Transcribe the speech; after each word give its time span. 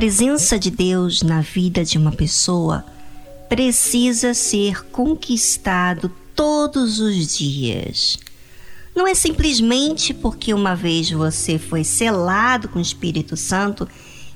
presença 0.00 0.58
de 0.58 0.70
Deus 0.70 1.20
na 1.20 1.42
vida 1.42 1.84
de 1.84 1.98
uma 1.98 2.10
pessoa 2.10 2.86
precisa 3.50 4.32
ser 4.32 4.86
conquistado 4.86 6.10
todos 6.34 7.00
os 7.00 7.36
dias. 7.36 8.18
Não 8.96 9.06
é 9.06 9.14
simplesmente 9.14 10.14
porque 10.14 10.54
uma 10.54 10.74
vez 10.74 11.10
você 11.10 11.58
foi 11.58 11.84
selado 11.84 12.66
com 12.66 12.78
o 12.78 12.82
Espírito 12.82 13.36
Santo 13.36 13.86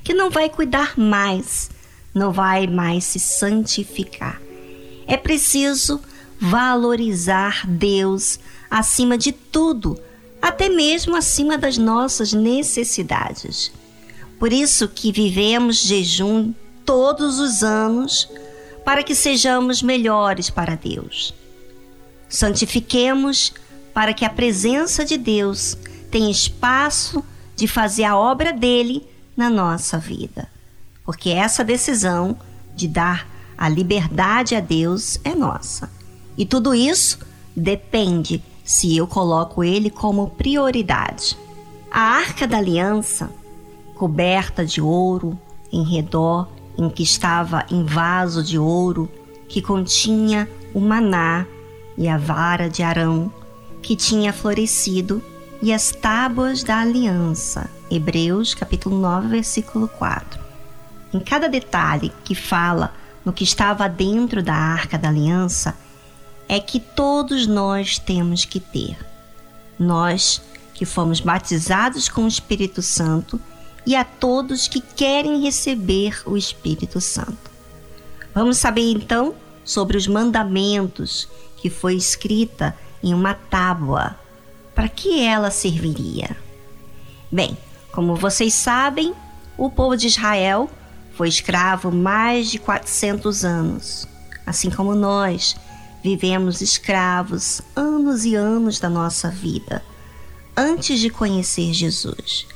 que 0.03 0.12
não 0.12 0.29
vai 0.29 0.51
cuidar 0.51 0.98
mais, 0.98 1.71
não 2.12 2.31
vai 2.31 2.67
mais 2.67 3.05
se 3.05 3.19
santificar. 3.19 4.39
É 5.07 5.17
preciso 5.17 5.99
valorizar 6.38 7.66
Deus 7.66 8.38
acima 8.71 9.16
de 9.16 9.33
tudo, 9.33 9.99
até 10.43 10.69
mesmo 10.69 11.16
acima 11.16 11.57
das 11.57 11.79
nossas 11.79 12.35
necessidades. 12.35 13.73
Por 14.38 14.52
isso 14.52 14.88
que 14.88 15.12
vivemos 15.12 15.79
jejum 15.79 16.52
todos 16.84 17.38
os 17.38 17.62
anos 17.62 18.29
para 18.84 19.02
que 19.02 19.15
sejamos 19.15 19.83
melhores 19.83 20.51
para 20.51 20.74
Deus. 20.74 21.34
Santifiquemos 22.29 23.55
para 23.93 24.12
que 24.12 24.24
a 24.24 24.30
presença 24.30 25.05
de 25.05 25.16
Deus 25.16 25.77
tenha 26.10 26.30
espaço 26.30 27.24
de 27.57 27.66
fazer 27.66 28.05
a 28.05 28.16
obra 28.16 28.52
dele 28.52 29.07
na 29.37 29.48
nossa 29.48 29.98
vida. 29.98 30.48
Porque 31.05 31.30
essa 31.30 31.65
decisão 31.65 32.37
de 32.74 32.88
dar 32.88 33.29
a 33.57 33.69
liberdade 33.69 34.55
a 34.55 34.60
Deus 34.60 35.19
é 35.24 35.35
nossa. 35.35 35.91
E 36.37 36.45
tudo 36.45 36.74
isso 36.74 37.19
depende 37.55 38.43
se 38.65 38.96
eu 38.96 39.07
coloco 39.07 39.62
ele 39.62 39.90
como 39.90 40.30
prioridade. 40.30 41.37
A 41.90 42.01
arca 42.01 42.46
da 42.46 42.59
aliança, 42.59 43.30
coberta 43.95 44.64
de 44.64 44.80
ouro 44.80 45.38
em 45.73 45.82
redor, 45.82 46.48
em 46.76 46.88
que 46.88 47.02
estava 47.02 47.64
em 47.70 47.84
vaso 47.84 48.42
de 48.42 48.59
ouro, 48.59 49.10
que 49.48 49.62
continha 49.62 50.48
o 50.73 50.80
maná 50.80 51.46
e 51.96 52.09
a 52.09 52.18
vara 52.18 52.68
de 52.68 52.82
Arão, 52.82 53.32
que 53.80 53.95
tinha 53.95 54.32
florescido, 54.32 55.22
e 55.62 55.72
as 55.72 55.92
tábuas 55.92 56.62
da 56.62 56.80
aliança. 56.80 57.70
Hebreus 57.90 58.54
capítulo 58.54 58.98
9, 58.98 59.28
versículo 59.28 59.88
4. 59.88 60.38
Em 61.12 61.20
cada 61.20 61.48
detalhe 61.48 62.12
que 62.22 62.34
fala 62.34 62.92
no 63.24 63.32
que 63.32 63.45
estava 63.45 63.88
dentro 63.88 64.42
da 64.42 64.54
arca 64.54 64.98
da 64.98 65.09
aliança, 65.09 65.75
é 66.48 66.60
que 66.60 66.78
todos 66.78 67.47
nós 67.47 67.98
temos 67.98 68.44
que 68.44 68.60
ter. 68.60 68.98
Nós 69.78 70.42
que 70.75 70.84
fomos 70.84 71.20
batizados 71.20 72.09
com 72.09 72.25
o 72.25 72.28
Espírito 72.28 72.82
Santo 72.82 73.41
e 73.87 73.94
a 73.94 74.04
todos 74.04 74.69
que 74.69 74.81
querem 74.81 75.43
receber 75.43 76.22
o 76.27 76.37
Espírito 76.37 77.00
Santo. 77.00 77.50
Vamos 78.34 78.59
saber 78.59 78.91
então 78.91 79.34
sobre 79.65 79.97
os 79.97 80.06
mandamentos 80.06 81.28
que 81.56 81.71
foi 81.71 81.94
escrita 81.94 82.77
em 83.03 83.15
uma 83.15 83.34
tábua. 83.34 84.19
Para 84.75 84.88
que 84.88 85.22
ela 85.22 85.50
serviria? 85.50 86.37
Bem, 87.31 87.56
como 87.93 88.16
vocês 88.16 88.55
sabem, 88.55 89.15
o 89.56 89.71
povo 89.71 89.97
de 89.97 90.09
Israel 90.09 90.69
foi 91.12 91.28
escravo 91.28 91.93
mais 91.93 92.50
de 92.50 92.59
400 92.59 93.44
anos, 93.44 94.09
assim 94.44 94.69
como 94.69 94.94
nós 94.94 95.56
vivemos 96.03 96.60
escravos 96.60 97.62
anos 97.77 98.25
e 98.25 98.34
anos 98.34 98.81
da 98.81 98.91
nossa 98.91 99.31
vida 99.31 99.82
antes 100.56 101.00
de 101.00 101.10
conhecer 101.10 101.72
Jesus. 101.72 102.47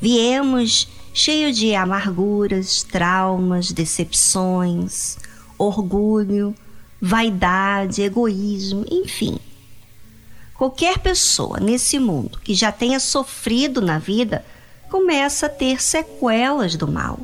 Viemos 0.00 0.88
cheio 1.12 1.52
de 1.52 1.74
amarguras, 1.74 2.84
traumas, 2.84 3.72
decepções, 3.72 5.16
orgulho, 5.58 6.54
vaidade, 7.00 8.02
egoísmo, 8.02 8.84
enfim. 8.88 9.38
Qualquer 10.54 10.98
pessoa 10.98 11.58
nesse 11.58 11.98
mundo 11.98 12.38
que 12.38 12.54
já 12.54 12.70
tenha 12.70 13.00
sofrido 13.00 13.80
na 13.80 13.98
vida 13.98 14.44
começa 14.88 15.46
a 15.46 15.48
ter 15.48 15.82
sequelas 15.82 16.76
do 16.76 16.86
mal. 16.86 17.20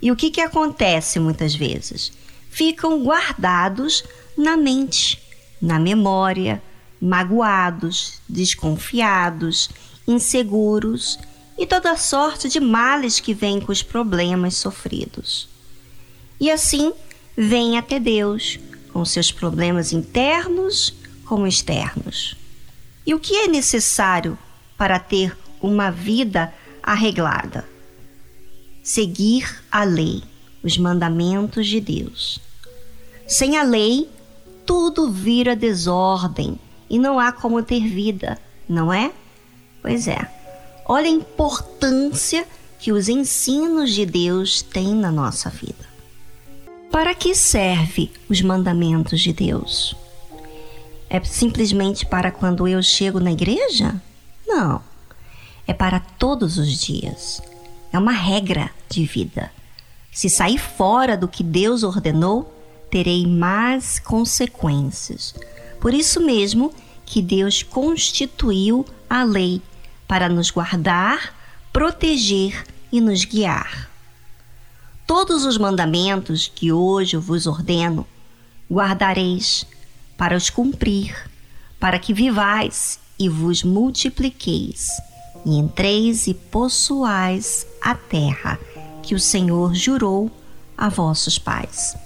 E 0.00 0.10
o 0.10 0.16
que, 0.16 0.30
que 0.30 0.40
acontece 0.40 1.18
muitas 1.18 1.54
vezes? 1.54 2.12
Ficam 2.50 3.02
guardados 3.02 4.02
na 4.36 4.56
mente, 4.56 5.22
na 5.60 5.78
memória, 5.78 6.62
magoados, 7.00 8.20
desconfiados, 8.28 9.70
inseguros 10.06 11.18
e 11.58 11.66
toda 11.66 11.96
sorte 11.96 12.48
de 12.48 12.60
males 12.60 13.18
que 13.18 13.32
vêm 13.32 13.60
com 13.60 13.72
os 13.72 13.82
problemas 13.82 14.54
sofridos. 14.56 15.48
E 16.38 16.50
assim 16.50 16.92
vem 17.36 17.78
até 17.78 17.98
Deus, 17.98 18.58
com 18.92 19.04
seus 19.04 19.32
problemas 19.32 19.92
internos 19.92 20.94
como 21.24 21.46
externos. 21.46 22.36
E 23.06 23.14
o 23.14 23.20
que 23.20 23.34
é 23.34 23.48
necessário 23.48 24.38
para 24.76 24.98
ter 24.98 25.36
uma 25.60 25.90
vida 25.90 26.52
arreglada? 26.82 27.66
Seguir 28.82 29.62
a 29.70 29.84
lei, 29.84 30.22
os 30.62 30.76
mandamentos 30.76 31.66
de 31.66 31.80
Deus. 31.80 32.40
Sem 33.26 33.56
a 33.56 33.62
lei, 33.62 34.08
tudo 34.64 35.10
vira 35.10 35.56
desordem 35.56 36.58
e 36.88 36.98
não 36.98 37.18
há 37.18 37.32
como 37.32 37.62
ter 37.62 37.86
vida, 37.86 38.38
não 38.68 38.92
é? 38.92 39.12
Pois 39.82 40.06
é. 40.06 40.35
Olha 40.88 41.06
a 41.06 41.10
importância 41.10 42.46
que 42.78 42.92
os 42.92 43.08
ensinos 43.08 43.92
de 43.92 44.06
Deus 44.06 44.62
têm 44.62 44.94
na 44.94 45.10
nossa 45.10 45.50
vida. 45.50 45.84
Para 46.92 47.14
que 47.14 47.34
serve 47.34 48.12
os 48.28 48.40
mandamentos 48.40 49.20
de 49.20 49.32
Deus? 49.32 49.96
É 51.10 51.22
simplesmente 51.24 52.06
para 52.06 52.30
quando 52.30 52.68
eu 52.68 52.80
chego 52.82 53.18
na 53.18 53.32
igreja? 53.32 54.00
Não. 54.46 54.80
É 55.66 55.74
para 55.74 55.98
todos 55.98 56.56
os 56.56 56.78
dias. 56.78 57.42
É 57.92 57.98
uma 57.98 58.12
regra 58.12 58.70
de 58.88 59.04
vida. 59.04 59.50
Se 60.12 60.30
sair 60.30 60.58
fora 60.58 61.16
do 61.16 61.26
que 61.26 61.42
Deus 61.42 61.82
ordenou, 61.82 62.52
terei 62.90 63.26
más 63.26 63.98
consequências. 63.98 65.34
Por 65.80 65.92
isso 65.92 66.20
mesmo 66.20 66.72
que 67.04 67.20
Deus 67.20 67.62
constituiu 67.62 68.86
a 69.10 69.24
lei 69.24 69.60
para 70.06 70.28
nos 70.28 70.50
guardar, 70.50 71.34
proteger 71.72 72.64
e 72.90 73.00
nos 73.00 73.24
guiar. 73.24 73.90
Todos 75.06 75.44
os 75.44 75.56
mandamentos 75.56 76.50
que 76.52 76.72
hoje 76.72 77.16
vos 77.16 77.46
ordeno, 77.46 78.06
guardareis 78.70 79.66
para 80.16 80.36
os 80.36 80.50
cumprir, 80.50 81.14
para 81.78 81.98
que 81.98 82.12
vivais 82.12 82.98
e 83.18 83.28
vos 83.28 83.62
multipliqueis, 83.62 84.88
e 85.44 85.56
entreis 85.56 86.26
e 86.26 86.34
possuais 86.34 87.66
a 87.80 87.94
terra 87.94 88.58
que 89.02 89.14
o 89.14 89.20
Senhor 89.20 89.74
jurou 89.74 90.30
a 90.76 90.88
vossos 90.88 91.38
pais. 91.38 91.96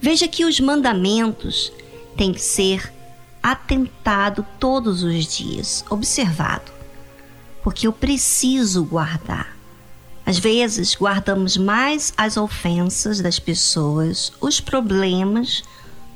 Veja 0.00 0.28
que 0.28 0.44
os 0.44 0.60
mandamentos 0.60 1.72
têm 2.16 2.32
que 2.32 2.40
ser 2.40 2.92
atentado 3.42 4.46
todos 4.60 5.02
os 5.02 5.26
dias, 5.26 5.84
observado, 5.90 6.70
porque 7.62 7.86
eu 7.86 7.92
preciso 7.92 8.84
guardar. 8.84 9.56
Às 10.24 10.38
vezes 10.38 10.94
guardamos 10.94 11.56
mais 11.56 12.12
as 12.16 12.36
ofensas 12.36 13.20
das 13.20 13.38
pessoas, 13.38 14.32
os 14.40 14.60
problemas, 14.60 15.62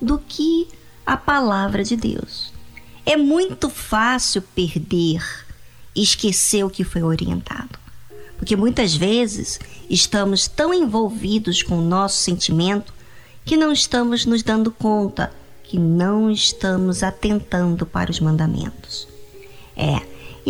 do 0.01 0.19
que 0.19 0.69
a 1.05 1.17
palavra 1.17 1.83
de 1.83 1.97
Deus. 1.97 2.53
É 3.05 3.17
muito 3.17 3.69
fácil 3.69 4.43
perder 4.43 5.23
e 5.95 6.03
esquecer 6.03 6.65
o 6.65 6.71
que 6.71 6.85
foi 6.85 7.03
orientado. 7.03 7.79
Porque 8.37 8.55
muitas 8.55 8.95
vezes 8.95 9.59
estamos 9.89 10.47
tão 10.47 10.75
envolvidos 10.75 11.63
com 11.63 11.79
o 11.79 11.85
nosso 11.85 12.23
sentimento 12.23 12.93
que 13.45 13.57
não 13.57 13.73
estamos 13.73 14.27
nos 14.27 14.43
dando 14.43 14.71
conta 14.71 15.33
que 15.69 15.79
não 15.79 16.31
estamos 16.31 17.03
atentando 17.03 17.85
para 17.85 18.11
os 18.11 18.21
mandamentos. 18.21 19.09
É, 19.77 20.01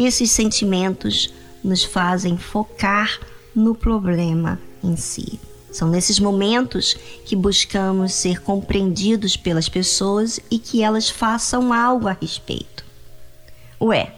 esses 0.04 0.31
sentimentos 0.31 1.32
nos 1.64 1.82
fazem 1.84 2.37
focar 2.37 3.19
no 3.54 3.75
problema 3.75 4.60
em 4.82 4.96
si. 4.96 5.40
São 5.70 5.88
nesses 5.88 6.19
momentos 6.19 6.96
que 7.25 7.34
buscamos 7.34 8.14
ser 8.14 8.40
compreendidos 8.40 9.37
pelas 9.37 9.69
pessoas 9.69 10.38
e 10.50 10.58
que 10.58 10.82
elas 10.82 11.08
façam 11.08 11.72
algo 11.72 12.08
a 12.08 12.12
respeito. 12.20 12.84
Ué, 13.81 14.14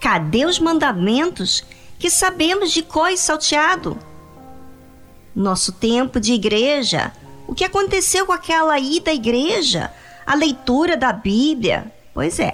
cadê 0.00 0.44
os 0.44 0.58
mandamentos 0.58 1.62
que 1.98 2.08
sabemos 2.08 2.70
de 2.70 2.82
cor 2.82 3.10
e 3.10 3.18
salteado? 3.18 3.98
Nosso 5.34 5.72
tempo 5.72 6.18
de 6.18 6.32
igreja, 6.32 7.12
o 7.46 7.54
que 7.54 7.64
aconteceu 7.64 8.26
com 8.26 8.32
aquela 8.32 8.78
ida 8.78 9.10
à 9.10 9.14
igreja? 9.14 9.92
a 10.28 10.34
leitura 10.34 10.94
da 10.94 11.10
Bíblia. 11.10 11.90
Pois 12.12 12.38
é, 12.38 12.52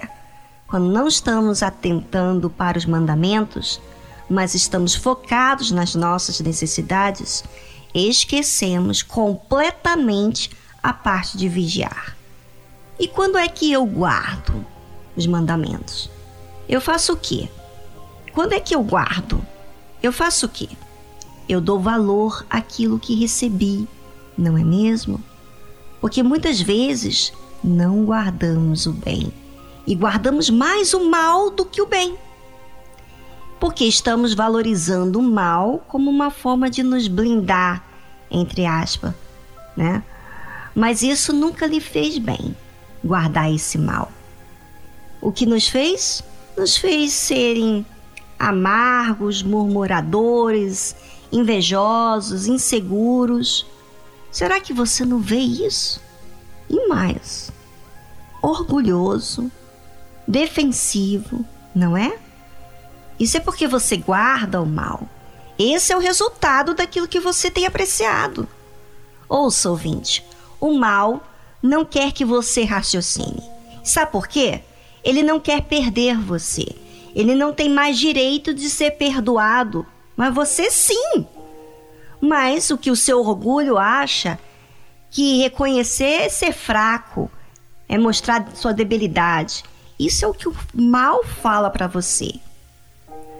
quando 0.75 0.91
não 0.91 1.07
estamos 1.07 1.63
atentando 1.63 2.49
para 2.49 2.77
os 2.77 2.85
mandamentos, 2.85 3.79
mas 4.29 4.53
estamos 4.53 4.93
focados 4.93 5.71
nas 5.71 5.95
nossas 5.95 6.41
necessidades, 6.41 7.45
esquecemos 7.93 9.01
completamente 9.01 10.51
a 10.83 10.91
parte 10.91 11.37
de 11.37 11.47
vigiar. 11.47 12.17
E 12.99 13.07
quando 13.07 13.37
é 13.37 13.47
que 13.47 13.71
eu 13.71 13.85
guardo 13.85 14.65
os 15.15 15.25
mandamentos? 15.25 16.09
Eu 16.67 16.81
faço 16.81 17.13
o 17.13 17.17
quê? 17.17 17.47
Quando 18.33 18.51
é 18.51 18.59
que 18.59 18.75
eu 18.75 18.83
guardo? 18.83 19.41
Eu 20.03 20.11
faço 20.11 20.45
o 20.45 20.49
quê? 20.49 20.67
Eu 21.47 21.61
dou 21.61 21.79
valor 21.79 22.45
àquilo 22.49 22.99
que 22.99 23.15
recebi, 23.15 23.87
não 24.37 24.57
é 24.57 24.63
mesmo? 24.65 25.23
Porque 26.01 26.21
muitas 26.21 26.59
vezes 26.59 27.31
não 27.63 28.03
guardamos 28.03 28.85
o 28.85 28.91
bem 28.91 29.31
e 29.85 29.95
guardamos 29.95 30.49
mais 30.49 30.93
o 30.93 31.09
mal 31.09 31.49
do 31.49 31.65
que 31.65 31.81
o 31.81 31.85
bem. 31.85 32.17
Porque 33.59 33.85
estamos 33.85 34.33
valorizando 34.33 35.19
o 35.19 35.23
mal 35.23 35.83
como 35.87 36.09
uma 36.09 36.29
forma 36.29 36.69
de 36.69 36.83
nos 36.83 37.07
blindar, 37.07 37.83
entre 38.29 38.65
aspas, 38.65 39.13
né? 39.75 40.03
Mas 40.75 41.01
isso 41.01 41.31
nunca 41.31 41.65
lhe 41.65 41.79
fez 41.79 42.17
bem, 42.17 42.55
guardar 43.03 43.51
esse 43.51 43.77
mal. 43.77 44.11
O 45.21 45.31
que 45.31 45.45
nos 45.45 45.67
fez? 45.67 46.23
Nos 46.57 46.77
fez 46.77 47.13
serem 47.13 47.85
amargos, 48.37 49.41
murmuradores, 49.41 50.95
invejosos, 51.31 52.47
inseguros. 52.47 53.65
Será 54.31 54.59
que 54.59 54.73
você 54.73 55.05
não 55.05 55.19
vê 55.19 55.39
isso? 55.39 56.01
E 56.69 56.87
mais, 56.87 57.51
orgulhoso, 58.41 59.51
defensivo, 60.27 61.45
não 61.73 61.95
é? 61.95 62.17
Isso 63.19 63.37
é 63.37 63.39
porque 63.39 63.67
você 63.67 63.97
guarda 63.97 64.61
o 64.61 64.65
mal. 64.65 65.07
Esse 65.57 65.93
é 65.93 65.97
o 65.97 66.01
resultado 66.01 66.73
daquilo 66.73 67.07
que 67.07 67.19
você 67.19 67.49
tem 67.49 67.65
apreciado. 67.65 68.47
Ouça, 69.29 69.69
ouvinte, 69.69 70.25
o 70.59 70.73
mal 70.73 71.25
não 71.61 71.85
quer 71.85 72.11
que 72.11 72.25
você 72.25 72.63
raciocine. 72.63 73.41
Sabe 73.83 74.11
por 74.11 74.27
quê? 74.27 74.61
Ele 75.03 75.23
não 75.23 75.39
quer 75.39 75.61
perder 75.61 76.19
você. 76.19 76.65
Ele 77.15 77.33
não 77.33 77.53
tem 77.53 77.69
mais 77.69 77.97
direito 77.97 78.53
de 78.53 78.69
ser 78.69 78.91
perdoado, 78.91 79.85
mas 80.17 80.33
você 80.33 80.69
sim. 80.69 81.25
Mas 82.19 82.69
o 82.69 82.77
que 82.77 82.91
o 82.91 82.95
seu 82.95 83.19
orgulho 83.19 83.77
acha 83.77 84.37
que 85.09 85.37
reconhecer 85.37 86.29
ser 86.29 86.51
fraco, 86.51 87.31
é 87.87 87.97
mostrar 87.97 88.51
sua 88.53 88.73
debilidade. 88.73 89.63
Isso 89.99 90.25
é 90.25 90.27
o 90.27 90.33
que 90.33 90.49
o 90.49 90.55
mal 90.73 91.23
fala 91.23 91.69
para 91.69 91.87
você. 91.87 92.33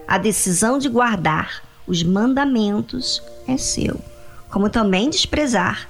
A 0.06 0.18
decisão 0.18 0.78
de 0.78 0.88
guardar 0.88 1.62
os 1.86 2.02
mandamentos 2.02 3.22
é 3.46 3.56
seu, 3.56 4.00
como 4.50 4.70
também 4.70 5.10
desprezar. 5.10 5.88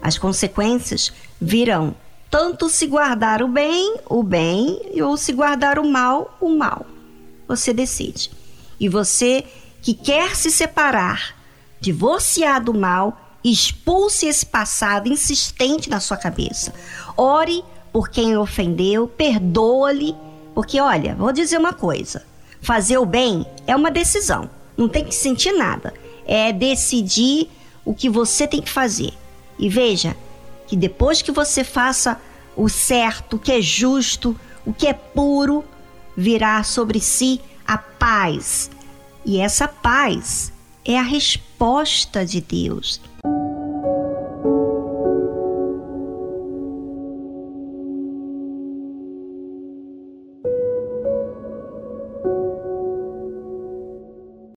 As 0.00 0.18
consequências 0.18 1.12
virão 1.40 1.94
tanto 2.30 2.68
se 2.68 2.86
guardar 2.86 3.42
o 3.42 3.48
bem, 3.48 3.98
o 4.06 4.22
bem, 4.22 4.80
ou 5.02 5.16
se 5.16 5.32
guardar 5.32 5.78
o 5.78 5.88
mal, 5.88 6.36
o 6.40 6.50
mal 6.50 6.86
você 7.48 7.72
decide. 7.72 8.30
E 8.78 8.88
você 8.88 9.44
que 9.80 9.94
quer 9.94 10.36
se 10.36 10.50
separar, 10.50 11.34
divorciar 11.80 12.62
do 12.62 12.74
mal, 12.74 13.18
expulse 13.42 14.26
esse 14.26 14.44
passado 14.44 15.08
insistente 15.08 15.88
na 15.88 15.98
sua 15.98 16.18
cabeça. 16.18 16.74
Ore 17.16 17.64
por 17.98 18.10
quem 18.10 18.36
ofendeu, 18.36 19.08
perdoa-lhe, 19.08 20.14
porque 20.54 20.80
olha, 20.80 21.16
vou 21.16 21.32
dizer 21.32 21.58
uma 21.58 21.72
coisa: 21.72 22.24
fazer 22.62 22.96
o 22.96 23.04
bem 23.04 23.44
é 23.66 23.74
uma 23.74 23.90
decisão, 23.90 24.48
não 24.76 24.88
tem 24.88 25.04
que 25.04 25.12
sentir 25.12 25.50
nada, 25.50 25.92
é 26.24 26.52
decidir 26.52 27.50
o 27.84 27.92
que 27.92 28.08
você 28.08 28.46
tem 28.46 28.62
que 28.62 28.70
fazer. 28.70 29.12
E 29.58 29.68
veja 29.68 30.16
que 30.68 30.76
depois 30.76 31.22
que 31.22 31.32
você 31.32 31.64
faça 31.64 32.20
o 32.56 32.68
certo, 32.68 33.34
o 33.34 33.38
que 33.40 33.50
é 33.50 33.60
justo, 33.60 34.38
o 34.64 34.72
que 34.72 34.86
é 34.86 34.92
puro, 34.92 35.64
virá 36.16 36.62
sobre 36.62 37.00
si 37.00 37.40
a 37.66 37.78
paz. 37.78 38.70
E 39.24 39.40
essa 39.40 39.66
paz 39.66 40.52
é 40.84 40.96
a 40.96 41.02
resposta 41.02 42.24
de 42.24 42.40
Deus. 42.40 43.00